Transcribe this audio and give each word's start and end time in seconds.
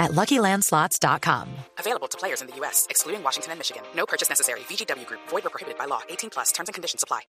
at 0.00 0.10
LuckyLandSlots.com. 0.12 1.46
Available 1.78 2.08
to 2.08 2.18
players 2.18 2.42
in 2.42 2.48
the 2.48 2.56
U.S., 2.56 2.88
excluding 2.90 3.22
Washington 3.22 3.52
and 3.52 3.60
Michigan. 3.60 3.82
No 3.94 4.06
purchase 4.06 4.28
necessary. 4.28 4.60
VGW 4.60 5.06
Group. 5.06 5.20
Void 5.28 5.46
or 5.46 5.50
prohibited 5.50 5.78
by 5.78 5.84
law. 5.84 6.00
18 6.08 6.30
plus. 6.30 6.50
Terms 6.50 6.68
and 6.68 6.74
conditions 6.74 7.04
apply. 7.04 7.20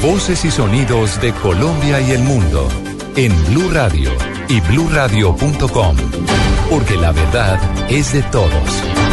Voces 0.00 0.44
y 0.44 0.50
sonidos 0.50 1.20
de 1.20 1.32
Colombia 1.32 2.00
y 2.00 2.12
el 2.12 2.22
mundo 2.22 2.68
en 3.16 3.32
Blue 3.46 3.70
Radio 3.70 4.12
y 4.48 4.60
BlueRadio.com. 4.60 5.96
Porque 6.70 6.96
la 6.96 7.12
verdad 7.12 7.58
es 7.90 8.12
de 8.12 8.22
todos. 8.24 9.03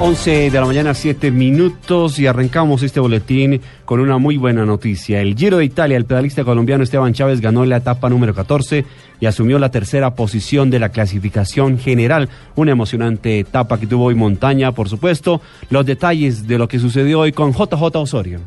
11 0.00 0.50
de 0.50 0.60
la 0.60 0.66
mañana, 0.66 0.92
7 0.92 1.30
minutos 1.30 2.18
y 2.18 2.26
arrancamos 2.26 2.82
este 2.82 2.98
boletín 2.98 3.60
con 3.84 4.00
una 4.00 4.18
muy 4.18 4.36
buena 4.36 4.66
noticia. 4.66 5.20
El 5.20 5.36
Giro 5.36 5.58
de 5.58 5.64
Italia, 5.64 5.96
el 5.96 6.04
pedalista 6.04 6.42
colombiano 6.42 6.82
Esteban 6.82 7.12
Chávez 7.12 7.40
ganó 7.40 7.64
la 7.64 7.76
etapa 7.76 8.10
número 8.10 8.34
14 8.34 8.84
y 9.20 9.26
asumió 9.26 9.60
la 9.60 9.70
tercera 9.70 10.16
posición 10.16 10.68
de 10.68 10.80
la 10.80 10.88
clasificación 10.88 11.78
general. 11.78 12.28
Una 12.56 12.72
emocionante 12.72 13.38
etapa 13.38 13.78
que 13.78 13.86
tuvo 13.86 14.06
hoy 14.06 14.16
montaña, 14.16 14.72
por 14.72 14.88
supuesto. 14.88 15.40
Los 15.70 15.86
detalles 15.86 16.48
de 16.48 16.58
lo 16.58 16.66
que 16.66 16.80
sucedió 16.80 17.20
hoy 17.20 17.30
con 17.30 17.52
JJ 17.52 17.94
Osorio. 17.94 18.40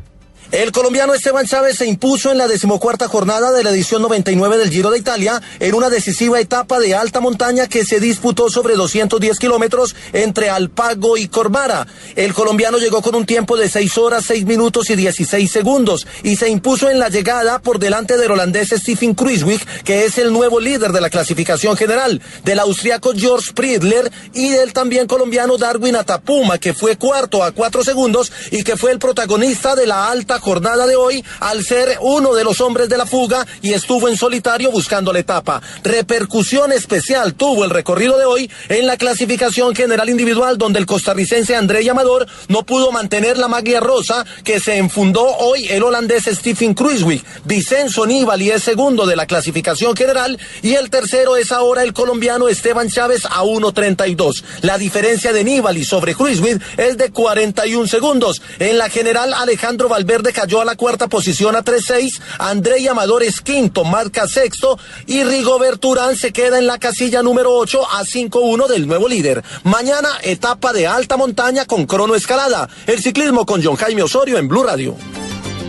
El 0.50 0.72
colombiano 0.72 1.12
Esteban 1.12 1.44
Chávez 1.44 1.76
se 1.76 1.84
impuso 1.84 2.32
en 2.32 2.38
la 2.38 2.48
decimocuarta 2.48 3.06
jornada 3.06 3.52
de 3.52 3.62
la 3.62 3.68
edición 3.68 4.00
99 4.00 4.56
del 4.56 4.70
Giro 4.70 4.90
de 4.90 4.98
Italia 4.98 5.42
en 5.60 5.74
una 5.74 5.90
decisiva 5.90 6.40
etapa 6.40 6.78
de 6.78 6.94
alta 6.94 7.20
montaña 7.20 7.66
que 7.66 7.84
se 7.84 8.00
disputó 8.00 8.48
sobre 8.48 8.74
210 8.74 9.38
kilómetros 9.38 9.94
entre 10.14 10.48
Alpago 10.48 11.18
y 11.18 11.28
Cormara. 11.28 11.86
El 12.16 12.32
colombiano 12.32 12.78
llegó 12.78 13.02
con 13.02 13.14
un 13.14 13.26
tiempo 13.26 13.58
de 13.58 13.68
6 13.68 13.98
horas, 13.98 14.24
6 14.24 14.46
minutos 14.46 14.88
y 14.88 14.96
16 14.96 15.52
segundos 15.52 16.06
y 16.22 16.36
se 16.36 16.48
impuso 16.48 16.88
en 16.88 16.98
la 16.98 17.10
llegada 17.10 17.58
por 17.58 17.78
delante 17.78 18.16
del 18.16 18.30
holandés 18.30 18.70
Stephen 18.70 19.14
Kruijswijk, 19.14 19.82
que 19.82 20.06
es 20.06 20.16
el 20.16 20.32
nuevo 20.32 20.60
líder 20.60 20.92
de 20.92 21.02
la 21.02 21.10
clasificación 21.10 21.76
general, 21.76 22.22
del 22.44 22.58
austriaco 22.60 23.12
George 23.14 23.52
Pridler 23.52 24.10
y 24.32 24.48
del 24.48 24.72
también 24.72 25.08
colombiano 25.08 25.58
Darwin 25.58 25.96
Atapuma, 25.96 26.56
que 26.56 26.72
fue 26.72 26.96
cuarto 26.96 27.44
a 27.44 27.52
4 27.52 27.84
segundos 27.84 28.32
y 28.50 28.64
que 28.64 28.78
fue 28.78 28.92
el 28.92 28.98
protagonista 28.98 29.76
de 29.76 29.86
la 29.86 30.10
alta 30.10 30.37
jornada 30.38 30.86
de 30.86 30.96
hoy 30.96 31.24
al 31.40 31.64
ser 31.64 31.98
uno 32.00 32.34
de 32.34 32.44
los 32.44 32.60
hombres 32.60 32.88
de 32.88 32.96
la 32.96 33.06
fuga 33.06 33.46
y 33.62 33.72
estuvo 33.72 34.08
en 34.08 34.16
solitario 34.16 34.70
buscando 34.70 35.12
la 35.12 35.18
etapa. 35.18 35.62
Repercusión 35.82 36.72
especial 36.72 37.34
tuvo 37.34 37.64
el 37.64 37.70
recorrido 37.70 38.18
de 38.18 38.24
hoy 38.24 38.50
en 38.68 38.86
la 38.86 38.96
clasificación 38.96 39.74
general 39.74 40.08
individual 40.08 40.58
donde 40.58 40.78
el 40.78 40.86
costarricense 40.86 41.56
André 41.56 41.88
Amador 41.88 42.26
no 42.48 42.64
pudo 42.64 42.92
mantener 42.92 43.38
la 43.38 43.48
maglia 43.48 43.80
rosa 43.80 44.24
que 44.44 44.60
se 44.60 44.76
enfundó 44.76 45.24
hoy 45.24 45.66
el 45.68 45.82
holandés 45.82 46.24
Stephen 46.24 46.74
Kruijswijk. 46.74 47.24
Vicenzo 47.44 48.06
Nibali 48.06 48.50
es 48.50 48.62
segundo 48.62 49.06
de 49.06 49.16
la 49.16 49.26
clasificación 49.26 49.96
general 49.96 50.38
y 50.62 50.74
el 50.74 50.90
tercero 50.90 51.36
es 51.36 51.52
ahora 51.52 51.82
el 51.82 51.92
colombiano 51.92 52.48
Esteban 52.48 52.88
Chávez 52.88 53.24
a 53.24 53.42
1.32. 53.42 54.42
La 54.62 54.78
diferencia 54.78 55.32
de 55.32 55.44
Nibali 55.44 55.84
sobre 55.84 56.14
Kruijswijk 56.14 56.62
es 56.76 56.96
de 56.96 57.10
41 57.10 57.86
segundos. 57.86 58.42
En 58.58 58.78
la 58.78 58.88
general 58.88 59.32
Alejandro 59.34 59.88
Valverde 59.88 60.27
cayó 60.32 60.60
a 60.60 60.64
la 60.64 60.76
cuarta 60.76 61.08
posición 61.08 61.56
a 61.56 61.64
3-6, 61.64 62.20
André 62.38 62.88
Amador 62.88 63.22
es 63.22 63.40
quinto, 63.40 63.84
marca 63.84 64.26
sexto 64.26 64.78
y 65.06 65.24
Rigobert 65.24 65.84
Urán 65.84 66.16
se 66.16 66.32
queda 66.32 66.58
en 66.58 66.66
la 66.66 66.78
casilla 66.78 67.22
número 67.22 67.54
8 67.54 67.80
a 67.84 68.04
5-1 68.04 68.68
del 68.68 68.86
nuevo 68.86 69.08
líder. 69.08 69.42
Mañana 69.64 70.08
etapa 70.22 70.72
de 70.72 70.86
alta 70.86 71.16
montaña 71.16 71.64
con 71.64 71.86
crono 71.86 72.14
escalada. 72.14 72.68
El 72.86 73.00
ciclismo 73.00 73.46
con 73.46 73.62
John 73.62 73.76
Jaime 73.76 74.02
Osorio 74.02 74.38
en 74.38 74.48
Blue 74.48 74.64
Radio. 74.64 74.96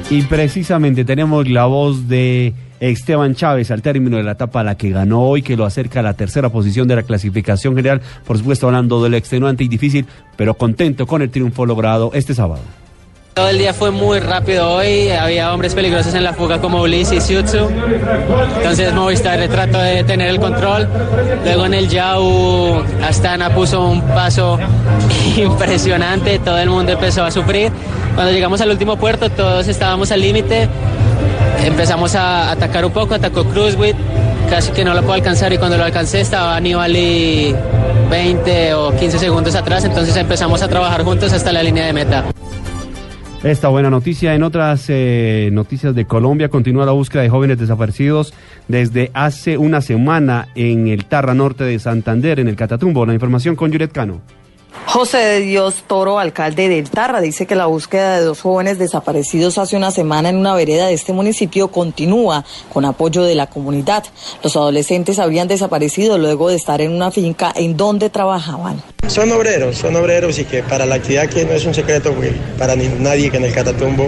Y 0.09 0.23
precisamente 0.23 1.05
tenemos 1.05 1.47
la 1.47 1.65
voz 1.65 2.07
de 2.07 2.53
Esteban 2.79 3.35
Chávez 3.35 3.71
al 3.71 3.81
término 3.81 4.17
de 4.17 4.23
la 4.23 4.31
etapa 4.31 4.61
a 4.61 4.63
la 4.63 4.75
que 4.75 4.89
ganó 4.89 5.21
hoy, 5.21 5.41
que 5.41 5.55
lo 5.55 5.65
acerca 5.65 5.99
a 5.99 6.03
la 6.03 6.13
tercera 6.13 6.49
posición 6.49 6.87
de 6.87 6.95
la 6.95 7.03
clasificación 7.03 7.75
general, 7.75 8.01
por 8.25 8.37
supuesto 8.37 8.67
hablando 8.67 9.03
del 9.03 9.13
extenuante 9.13 9.63
y 9.63 9.67
difícil, 9.67 10.05
pero 10.35 10.55
contento 10.55 11.05
con 11.05 11.21
el 11.21 11.29
triunfo 11.29 11.65
logrado 11.65 12.11
este 12.13 12.33
sábado. 12.33 12.61
Todo 13.39 13.47
el 13.47 13.57
día 13.57 13.73
fue 13.73 13.89
muy 13.89 14.19
rápido 14.19 14.69
hoy, 14.69 15.11
había 15.11 15.53
hombres 15.53 15.73
peligrosos 15.73 16.13
en 16.13 16.25
la 16.25 16.33
fuga 16.33 16.59
como 16.59 16.81
Ulises 16.81 17.13
y 17.13 17.21
Siutsu. 17.21 17.69
Entonces 18.57 18.93
Movistar 18.93 19.39
trató 19.47 19.79
de 19.79 20.03
tener 20.03 20.27
el 20.27 20.41
control. 20.41 20.89
Luego 21.45 21.65
en 21.65 21.73
el 21.73 21.87
Yau 21.87 22.83
Astana 23.01 23.55
puso 23.55 23.79
un 23.87 24.01
paso 24.01 24.59
impresionante, 25.37 26.39
todo 26.39 26.57
el 26.57 26.69
mundo 26.69 26.91
empezó 26.91 27.23
a 27.23 27.31
sufrir. 27.31 27.71
Cuando 28.13 28.33
llegamos 28.33 28.59
al 28.59 28.71
último 28.71 28.97
puerto 28.97 29.29
todos 29.29 29.69
estábamos 29.69 30.11
al 30.11 30.19
límite. 30.19 30.67
Empezamos 31.63 32.15
a 32.15 32.51
atacar 32.51 32.83
un 32.83 32.91
poco, 32.91 33.15
atacó 33.15 33.45
Cruzwit, 33.45 33.95
casi 34.49 34.73
que 34.73 34.83
no 34.83 34.93
lo 34.93 34.99
puedo 34.99 35.13
alcanzar 35.13 35.53
y 35.53 35.57
cuando 35.57 35.77
lo 35.77 35.85
alcancé 35.85 36.19
estaba 36.19 36.57
Aníbal 36.57 36.93
y 36.93 37.55
20 38.09 38.73
o 38.73 38.93
15 38.97 39.17
segundos 39.17 39.55
atrás, 39.55 39.85
entonces 39.85 40.13
empezamos 40.17 40.61
a 40.61 40.67
trabajar 40.67 41.05
juntos 41.05 41.31
hasta 41.31 41.53
la 41.53 41.63
línea 41.63 41.85
de 41.85 41.93
meta. 41.93 42.25
Esta 43.43 43.69
buena 43.69 43.89
noticia. 43.89 44.35
En 44.35 44.43
otras 44.43 44.87
eh, 44.89 45.49
noticias 45.53 45.95
de 45.95 46.03
Colombia, 46.03 46.49
continúa 46.49 46.85
la 46.85 46.91
búsqueda 46.91 47.21
de 47.21 47.29
jóvenes 47.29 47.57
desaparecidos 47.57 48.33
desde 48.67 49.11
hace 49.13 49.57
una 49.57 49.79
semana 49.79 50.49
en 50.55 50.87
el 50.89 51.05
Tarra 51.05 51.33
Norte 51.33 51.63
de 51.63 51.79
Santander, 51.79 52.41
en 52.41 52.49
el 52.49 52.57
Catatumbo. 52.57 53.05
La 53.05 53.13
información 53.13 53.55
con 53.55 53.71
Juret 53.71 53.93
Cano. 53.93 54.21
José 54.85 55.17
de 55.17 55.39
Dios 55.41 55.83
Toro, 55.87 56.19
alcalde 56.19 56.67
del 56.67 56.89
Tarra, 56.89 57.21
dice 57.21 57.45
que 57.45 57.55
la 57.55 57.67
búsqueda 57.67 58.17
de 58.17 58.25
dos 58.25 58.41
jóvenes 58.41 58.79
desaparecidos 58.79 59.57
hace 59.57 59.77
una 59.77 59.91
semana 59.91 60.29
en 60.29 60.37
una 60.37 60.55
vereda 60.55 60.87
de 60.87 60.93
este 60.93 61.13
municipio 61.13 61.69
continúa 61.69 62.43
con 62.73 62.85
apoyo 62.85 63.23
de 63.23 63.35
la 63.35 63.47
comunidad. 63.47 64.03
Los 64.43 64.55
adolescentes 64.55 65.19
habrían 65.19 65.47
desaparecido 65.47 66.17
luego 66.17 66.49
de 66.49 66.55
estar 66.55 66.81
en 66.81 66.91
una 66.91 67.11
finca 67.11 67.53
en 67.55 67.77
donde 67.77 68.09
trabajaban. 68.09 68.81
Son 69.07 69.31
obreros, 69.31 69.77
son 69.77 69.95
obreros 69.95 70.37
y 70.39 70.45
que 70.45 70.63
para 70.63 70.85
la 70.85 70.95
actividad 70.95 71.27
que 71.27 71.45
no 71.45 71.53
es 71.53 71.65
un 71.65 71.73
secreto 71.73 72.13
para 72.57 72.75
nadie 72.75 73.31
que 73.31 73.37
en 73.37 73.45
el 73.45 73.53
Catatumbo, 73.53 74.07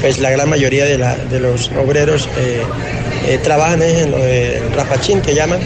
pues 0.00 0.18
la 0.18 0.30
gran 0.30 0.48
mayoría 0.48 0.84
de, 0.84 0.98
de 1.30 1.40
los 1.40 1.70
obreros 1.70 2.28
eh, 2.36 2.62
eh, 3.26 3.38
trabajan 3.42 3.82
en 3.82 4.10
lo 4.10 4.18
de 4.18 4.62
rapachín 4.74 5.20
que 5.20 5.34
llaman, 5.34 5.60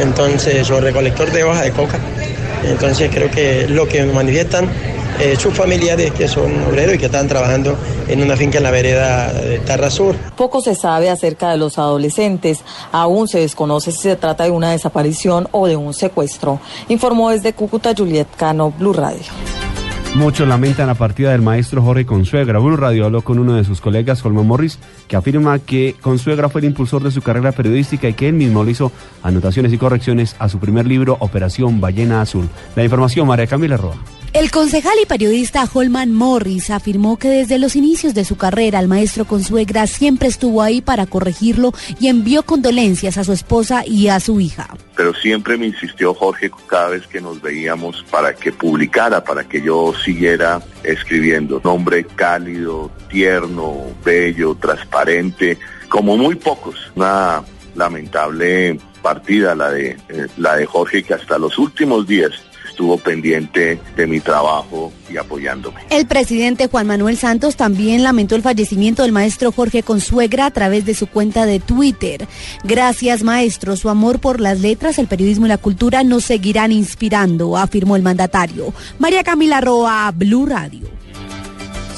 entonces, 0.00 0.70
o 0.70 0.80
recolector 0.80 1.30
de 1.32 1.44
hoja 1.44 1.62
de 1.62 1.72
coca. 1.72 1.98
Entonces 2.64 3.10
creo 3.12 3.30
que 3.30 3.66
lo 3.68 3.88
que 3.88 4.04
manifiestan 4.04 4.68
sus 5.36 5.52
familiares 5.52 6.12
que 6.12 6.28
son 6.28 6.62
obreros 6.62 6.94
y 6.94 6.98
que 6.98 7.06
están 7.06 7.26
trabajando 7.26 7.76
en 8.06 8.22
una 8.22 8.36
finca 8.36 8.58
en 8.58 8.64
la 8.64 8.70
vereda 8.70 9.32
de 9.32 9.58
Tarra 9.58 9.90
Sur. 9.90 10.14
Poco 10.36 10.60
se 10.60 10.76
sabe 10.76 11.10
acerca 11.10 11.50
de 11.50 11.56
los 11.56 11.76
adolescentes. 11.76 12.60
Aún 12.92 13.26
se 13.26 13.40
desconoce 13.40 13.90
si 13.90 13.98
se 13.98 14.16
trata 14.16 14.44
de 14.44 14.50
una 14.52 14.70
desaparición 14.70 15.48
o 15.50 15.66
de 15.66 15.74
un 15.74 15.92
secuestro. 15.92 16.60
Informó 16.88 17.30
desde 17.30 17.52
Cúcuta 17.52 17.94
Juliet 17.96 18.28
Cano, 18.36 18.72
Blue 18.78 18.92
Radio. 18.92 19.24
Muchos 20.14 20.48
lamentan 20.48 20.88
la 20.88 20.94
partida 20.94 21.30
del 21.30 21.42
maestro 21.42 21.82
Jorge 21.82 22.04
Consuegra. 22.04 22.58
Blue 22.58 22.76
Radio 22.76 23.04
habló 23.04 23.22
con 23.22 23.38
uno 23.38 23.54
de 23.54 23.64
sus 23.64 23.80
colegas, 23.80 24.20
Colman 24.20 24.46
Morris, 24.46 24.78
que 25.06 25.16
afirma 25.16 25.58
que 25.60 25.94
Consuegra 26.00 26.48
fue 26.48 26.60
el 26.60 26.66
impulsor 26.66 27.04
de 27.04 27.10
su 27.10 27.22
carrera 27.22 27.52
periodística 27.52 28.08
y 28.08 28.14
que 28.14 28.28
él 28.28 28.34
mismo 28.34 28.64
le 28.64 28.72
hizo 28.72 28.90
anotaciones 29.22 29.72
y 29.72 29.78
correcciones 29.78 30.34
a 30.38 30.48
su 30.48 30.58
primer 30.58 30.86
libro, 30.86 31.16
Operación 31.20 31.80
Ballena 31.80 32.20
Azul. 32.20 32.48
La 32.74 32.82
información, 32.82 33.28
María 33.28 33.46
Camila 33.46 33.76
Roa. 33.76 33.96
El 34.38 34.52
concejal 34.52 34.92
y 35.02 35.04
periodista 35.04 35.68
Holman 35.74 36.12
Morris 36.12 36.70
afirmó 36.70 37.18
que 37.18 37.28
desde 37.28 37.58
los 37.58 37.74
inicios 37.74 38.14
de 38.14 38.24
su 38.24 38.36
carrera 38.36 38.78
el 38.78 38.86
maestro 38.86 39.24
Consuegra 39.24 39.88
siempre 39.88 40.28
estuvo 40.28 40.62
ahí 40.62 40.80
para 40.80 41.06
corregirlo 41.06 41.72
y 41.98 42.06
envió 42.06 42.44
condolencias 42.44 43.18
a 43.18 43.24
su 43.24 43.32
esposa 43.32 43.82
y 43.84 44.06
a 44.06 44.20
su 44.20 44.40
hija. 44.40 44.76
Pero 44.94 45.12
siempre 45.12 45.56
me 45.56 45.66
insistió 45.66 46.14
Jorge 46.14 46.52
cada 46.68 46.90
vez 46.90 47.04
que 47.08 47.20
nos 47.20 47.42
veíamos 47.42 48.04
para 48.12 48.32
que 48.32 48.52
publicara, 48.52 49.24
para 49.24 49.42
que 49.42 49.60
yo 49.60 49.92
siguiera 50.04 50.62
escribiendo. 50.84 51.60
Un 51.64 51.70
hombre 51.72 52.04
cálido, 52.04 52.92
tierno, 53.08 53.86
bello, 54.04 54.54
transparente, 54.54 55.58
como 55.88 56.16
muy 56.16 56.36
pocos. 56.36 56.76
Una 56.94 57.42
lamentable 57.74 58.78
partida 59.02 59.56
la 59.56 59.72
de, 59.72 59.96
eh, 60.08 60.26
la 60.36 60.54
de 60.54 60.66
Jorge 60.66 61.02
que 61.02 61.14
hasta 61.14 61.38
los 61.38 61.58
últimos 61.58 62.06
días 62.06 62.30
estuvo 62.78 62.96
pendiente 62.96 63.80
de 63.96 64.06
mi 64.06 64.20
trabajo 64.20 64.92
y 65.10 65.16
apoyándome. 65.16 65.80
El 65.90 66.06
presidente 66.06 66.68
Juan 66.68 66.86
Manuel 66.86 67.16
Santos 67.16 67.56
también 67.56 68.04
lamentó 68.04 68.36
el 68.36 68.42
fallecimiento 68.42 69.02
del 69.02 69.10
maestro 69.10 69.50
Jorge 69.50 69.82
Consuegra 69.82 70.46
a 70.46 70.52
través 70.52 70.86
de 70.86 70.94
su 70.94 71.08
cuenta 71.08 71.44
de 71.44 71.58
Twitter. 71.58 72.28
Gracias, 72.62 73.24
maestro. 73.24 73.74
Su 73.74 73.88
amor 73.88 74.20
por 74.20 74.40
las 74.40 74.60
letras, 74.60 75.00
el 75.00 75.08
periodismo 75.08 75.46
y 75.46 75.48
la 75.48 75.58
cultura 75.58 76.04
nos 76.04 76.26
seguirán 76.26 76.70
inspirando, 76.70 77.56
afirmó 77.56 77.96
el 77.96 78.02
mandatario. 78.02 78.72
María 79.00 79.24
Camila 79.24 79.60
Roa, 79.60 80.12
Blue 80.14 80.46
Radio. 80.46 80.97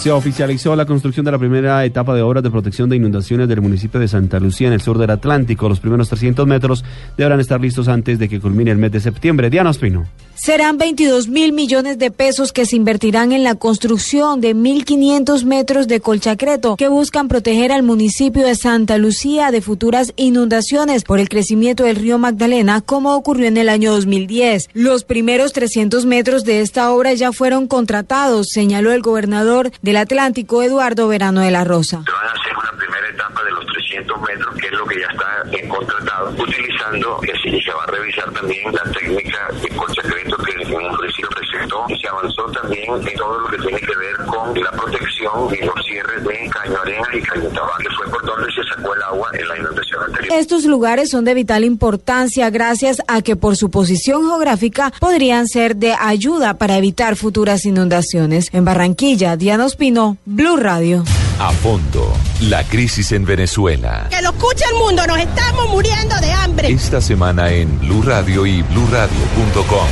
Se 0.01 0.11
oficializó 0.11 0.75
la 0.77 0.87
construcción 0.87 1.27
de 1.27 1.33
la 1.33 1.39
primera 1.39 1.85
etapa 1.85 2.15
de 2.15 2.23
obras 2.23 2.43
de 2.43 2.51
protección 2.51 2.89
de 2.89 2.97
inundaciones 2.97 3.47
del 3.49 3.61
municipio 3.61 4.01
de 4.01 4.09
Santa 4.09 4.41
Lucía 4.41 4.69
en 4.69 4.73
el 4.73 4.81
sur 4.81 4.97
del 4.97 5.11
Atlántico. 5.11 5.69
Los 5.69 5.79
primeros 5.79 6.09
300 6.09 6.47
metros 6.47 6.83
deberán 7.19 7.39
estar 7.39 7.61
listos 7.61 7.87
antes 7.87 8.19
de 8.19 8.27
que 8.27 8.41
culmine 8.41 8.71
el 8.71 8.79
mes 8.79 8.93
de 8.93 9.01
septiembre. 9.01 9.51
Diana 9.51 9.69
Ospino. 9.69 10.07
Serán 10.43 10.79
22 10.79 11.29
mil 11.29 11.53
millones 11.53 11.99
de 11.99 12.11
pesos 12.11 12.51
que 12.55 12.65
se 12.65 12.75
invertirán 12.75 13.33
en 13.33 13.45
la 13.45 13.57
construcción 13.57 14.41
de 14.41 14.57
1.500 14.57 15.45
metros 15.45 15.87
de 15.87 16.01
colchacreto 16.01 16.77
que 16.77 16.89
buscan 16.89 17.29
proteger 17.29 17.73
al 17.73 17.83
municipio 17.83 18.47
de 18.47 18.55
Santa 18.55 18.97
Lucía 18.97 19.51
de 19.51 19.61
futuras 19.61 20.15
inundaciones 20.17 21.05
por 21.05 21.19
el 21.19 21.29
crecimiento 21.29 21.85
del 21.85 21.97
río 21.97 22.17
Magdalena, 22.17 22.81
como 22.81 23.15
ocurrió 23.17 23.49
en 23.49 23.59
el 23.59 23.69
año 23.69 23.93
2010. 23.93 24.71
Los 24.73 25.05
primeros 25.05 25.53
300 25.53 26.07
metros 26.07 26.45
de 26.45 26.63
esta 26.63 26.91
obra 26.91 27.13
ya 27.13 27.33
fueron 27.33 27.67
contratados, 27.67 28.47
señaló 28.51 28.93
el 28.93 29.03
gobernador 29.03 29.71
del 29.91 29.97
Atlántico, 29.97 30.63
Eduardo 30.63 31.09
Verano 31.09 31.41
de 31.41 31.51
la 31.51 31.65
Rosa. 31.65 32.01
Se 32.05 32.13
van 32.13 32.29
a 32.29 32.31
hacer 32.31 32.57
una 32.57 32.71
primera 32.79 33.09
etapa 33.09 33.43
de 33.43 33.51
los 33.51 33.67
300 33.67 34.21
metros, 34.21 34.55
que 34.55 34.67
es 34.69 34.73
lo 34.73 34.87
que 34.87 35.01
ya 35.01 35.09
está 35.09 35.69
contratado, 35.69 36.31
utilizando, 36.39 37.21
que 37.21 37.33
sí, 37.43 37.61
se 37.61 37.73
va 37.73 37.83
a 37.83 37.87
revisar 37.87 38.31
también 38.31 38.73
la 38.73 38.85
técnica 38.93 39.49
de 39.61 39.69
colchacreto 39.71 40.37
que 40.37 40.53
en 40.63 40.75
un 40.77 40.97
principio 40.97 41.29
presentó 41.31 41.85
y 41.89 41.99
se 41.99 42.07
avanzó 42.21 42.43
también 42.53 42.85
en 42.85 43.17
todo 43.17 43.39
lo 43.39 43.49
que 43.49 43.59
tiene 43.59 43.79
que 43.79 43.97
ver 43.97 44.27
con 44.27 44.61
la 44.61 44.71
protección 44.73 45.49
y 45.51 45.65
los 45.65 45.75
cierres 45.87 46.25
de 46.25 46.51
Caño 46.51 46.81
Arena 46.83 47.09
y 47.15 47.23
Caño 47.23 47.51
que 47.51 47.89
fue 47.97 48.09
por 48.11 48.25
donde 48.25 48.53
se 48.53 48.63
sacó 48.65 48.95
el 48.95 49.03
agua 49.03 49.31
en 49.33 49.49
la 49.49 49.59
inundación 49.59 50.03
anterior. 50.05 50.39
Estos 50.39 50.65
lugares 50.65 51.11
son 51.11 51.25
de 51.25 51.35
vital 51.35 51.65
importancia 51.65 52.51
gracias 52.51 53.03
a 53.09 53.23
que 53.23 53.37
por 53.37 53.57
su 53.57 53.71
posición 53.71 54.23
geográfica 54.23 54.93
podrían 54.99 55.49
ser 55.49 55.77
de 55.77 55.95
ayuda 55.99 56.55
para 56.55 56.77
evitar 56.77 57.17
futuras 57.17 57.65
inundaciones. 57.65 58.49
En 58.53 58.65
Barranquilla, 58.65 59.37
Diana 59.37 59.65
Ospino, 59.65 60.19
Blue 60.25 60.57
Radio. 60.57 61.05
A 61.39 61.53
fondo, 61.53 62.13
la 62.43 62.65
crisis 62.65 63.13
en 63.13 63.25
Venezuela. 63.25 64.09
Que 64.11 64.21
lo 64.21 64.31
escuche 64.31 64.65
el 64.71 64.79
mundo, 64.79 65.07
nos 65.07 65.19
estamos 65.19 65.71
muriendo 65.71 66.15
de 66.17 66.33
hambre. 66.33 66.69
Esta 66.69 67.01
semana 67.01 67.51
en 67.51 67.79
Blue 67.81 68.03
Radio 68.03 68.45
y 68.45 68.63
bluradio.com. 68.63 69.87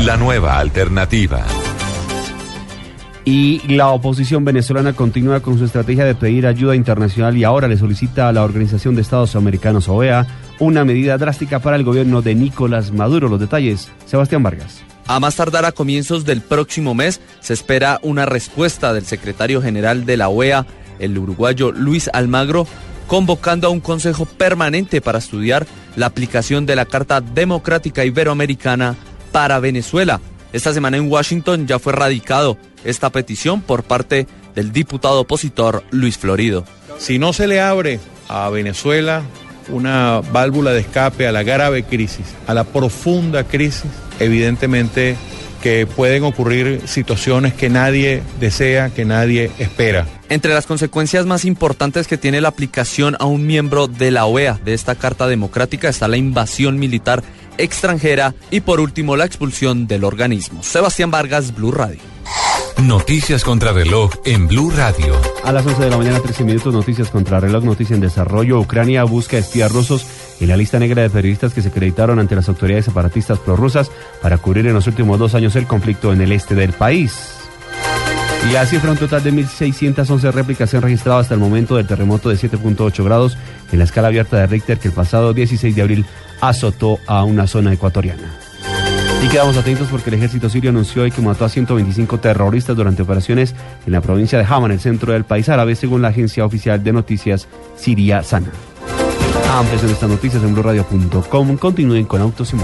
La 0.00 0.16
nueva 0.16 0.58
alternativa. 0.58 1.44
Y 3.24 3.60
la 3.68 3.88
oposición 3.90 4.44
venezolana 4.44 4.94
continúa 4.94 5.40
con 5.40 5.56
su 5.56 5.64
estrategia 5.64 6.04
de 6.04 6.16
pedir 6.16 6.46
ayuda 6.46 6.74
internacional 6.74 7.36
y 7.36 7.44
ahora 7.44 7.68
le 7.68 7.76
solicita 7.76 8.28
a 8.28 8.32
la 8.32 8.42
Organización 8.42 8.96
de 8.96 9.02
Estados 9.02 9.36
Americanos, 9.36 9.88
OEA, 9.88 10.26
una 10.58 10.84
medida 10.84 11.18
drástica 11.18 11.60
para 11.60 11.76
el 11.76 11.84
gobierno 11.84 12.20
de 12.20 12.34
Nicolás 12.34 12.90
Maduro. 12.90 13.28
Los 13.28 13.38
detalles, 13.38 13.90
Sebastián 14.06 14.42
Vargas. 14.42 14.82
A 15.06 15.20
más 15.20 15.36
tardar 15.36 15.64
a 15.64 15.72
comienzos 15.72 16.24
del 16.24 16.40
próximo 16.40 16.94
mes 16.94 17.20
se 17.40 17.52
espera 17.52 18.00
una 18.02 18.26
respuesta 18.26 18.92
del 18.92 19.04
secretario 19.04 19.62
general 19.62 20.04
de 20.04 20.16
la 20.16 20.28
OEA, 20.28 20.66
el 20.98 21.16
uruguayo 21.16 21.70
Luis 21.70 22.10
Almagro, 22.12 22.66
convocando 23.06 23.68
a 23.68 23.70
un 23.70 23.80
consejo 23.80 24.26
permanente 24.26 25.00
para 25.00 25.18
estudiar 25.18 25.66
la 25.96 26.06
aplicación 26.06 26.66
de 26.66 26.76
la 26.76 26.86
Carta 26.86 27.20
Democrática 27.20 28.04
Iberoamericana 28.04 28.96
para 29.32 29.60
Venezuela. 29.60 30.20
Esta 30.52 30.74
semana 30.74 30.98
en 30.98 31.10
Washington 31.10 31.66
ya 31.66 31.78
fue 31.78 31.94
radicado 31.94 32.58
esta 32.84 33.10
petición 33.10 33.62
por 33.62 33.84
parte 33.84 34.26
del 34.54 34.72
diputado 34.72 35.20
opositor 35.20 35.82
Luis 35.90 36.18
Florido. 36.18 36.64
Si 36.98 37.18
no 37.18 37.32
se 37.32 37.46
le 37.46 37.60
abre 37.60 38.00
a 38.28 38.50
Venezuela 38.50 39.22
una 39.70 40.20
válvula 40.20 40.72
de 40.72 40.80
escape 40.80 41.26
a 41.26 41.32
la 41.32 41.42
grave 41.42 41.84
crisis, 41.84 42.26
a 42.46 42.52
la 42.52 42.64
profunda 42.64 43.44
crisis, 43.44 43.90
evidentemente 44.20 45.16
que 45.62 45.86
pueden 45.86 46.24
ocurrir 46.24 46.82
situaciones 46.86 47.54
que 47.54 47.70
nadie 47.70 48.22
desea, 48.40 48.90
que 48.90 49.04
nadie 49.04 49.50
espera. 49.58 50.06
Entre 50.28 50.52
las 50.52 50.66
consecuencias 50.66 51.24
más 51.24 51.44
importantes 51.44 52.08
que 52.08 52.18
tiene 52.18 52.40
la 52.40 52.48
aplicación 52.48 53.16
a 53.20 53.26
un 53.26 53.46
miembro 53.46 53.86
de 53.86 54.10
la 54.10 54.26
OEA 54.26 54.58
de 54.64 54.74
esta 54.74 54.96
Carta 54.96 55.28
Democrática 55.28 55.88
está 55.88 56.08
la 56.08 56.16
invasión 56.16 56.78
militar 56.78 57.22
extranjera 57.58 58.34
y 58.50 58.60
por 58.60 58.80
último 58.80 59.16
la 59.16 59.24
expulsión 59.24 59.86
del 59.86 60.04
organismo. 60.04 60.62
Sebastián 60.62 61.10
Vargas, 61.10 61.54
Blue 61.54 61.72
Radio. 61.72 62.00
Noticias 62.82 63.44
contra 63.44 63.72
reloj 63.72 64.10
en 64.24 64.48
Blue 64.48 64.70
Radio. 64.70 65.14
A 65.44 65.52
las 65.52 65.64
11 65.64 65.82
de 65.82 65.90
la 65.90 65.96
mañana, 65.98 66.20
13 66.20 66.42
minutos, 66.42 66.74
noticias 66.74 67.10
contra 67.10 67.38
reloj, 67.38 67.62
noticia 67.62 67.94
en 67.94 68.00
desarrollo. 68.00 68.58
Ucrania 68.58 69.04
busca 69.04 69.38
espías 69.38 69.70
rusos 69.70 70.04
en 70.40 70.48
la 70.48 70.56
lista 70.56 70.80
negra 70.80 71.02
de 71.02 71.10
periodistas 71.10 71.54
que 71.54 71.62
se 71.62 71.68
acreditaron 71.68 72.18
ante 72.18 72.34
las 72.34 72.48
autoridades 72.48 72.86
separatistas 72.86 73.38
prorrusas 73.38 73.90
para 74.20 74.38
cubrir 74.38 74.66
en 74.66 74.74
los 74.74 74.86
últimos 74.88 75.18
dos 75.18 75.34
años 75.34 75.54
el 75.54 75.66
conflicto 75.66 76.12
en 76.12 76.22
el 76.22 76.32
este 76.32 76.54
del 76.54 76.72
país. 76.72 77.34
Y 78.48 78.52
la 78.52 78.66
cifra, 78.66 78.90
un 78.90 78.96
total 78.96 79.22
de 79.22 79.32
1.611 79.32 80.32
réplicas 80.32 80.68
se 80.68 80.76
han 80.76 80.82
registrado 80.82 81.20
hasta 81.20 81.34
el 81.34 81.40
momento 81.40 81.76
del 81.76 81.86
terremoto 81.86 82.28
de 82.28 82.36
7.8 82.36 83.04
grados 83.04 83.38
en 83.70 83.78
la 83.78 83.84
escala 83.84 84.08
abierta 84.08 84.38
de 84.38 84.46
Richter 84.48 84.78
que 84.78 84.88
el 84.88 84.94
pasado 84.94 85.32
16 85.32 85.76
de 85.76 85.82
abril 85.82 86.06
azotó 86.42 86.98
a 87.06 87.24
una 87.24 87.46
zona 87.46 87.72
ecuatoriana. 87.72 88.36
Y 89.24 89.28
quedamos 89.28 89.56
atentos 89.56 89.86
porque 89.88 90.10
el 90.10 90.14
ejército 90.14 90.50
sirio 90.50 90.70
anunció 90.70 91.02
hoy 91.02 91.12
que 91.12 91.22
mató 91.22 91.44
a 91.44 91.48
125 91.48 92.18
terroristas 92.18 92.76
durante 92.76 93.02
operaciones 93.02 93.54
en 93.86 93.92
la 93.92 94.00
provincia 94.00 94.36
de 94.36 94.44
Hama, 94.44 94.66
en 94.66 94.72
el 94.72 94.80
centro 94.80 95.12
del 95.12 95.24
país 95.24 95.48
árabe, 95.48 95.76
según 95.76 96.02
la 96.02 96.08
agencia 96.08 96.44
oficial 96.44 96.82
de 96.82 96.92
noticias 96.92 97.46
Siria 97.76 98.24
Sana. 98.24 98.48
Amplias 99.52 99.84
en 99.84 99.90
estas 99.90 100.10
noticias 100.10 100.42
en 100.42 100.54
blurradio.com. 100.54 101.56
Continúen 101.56 102.06
con 102.06 102.20
Autos 102.20 102.52
y 102.52 102.56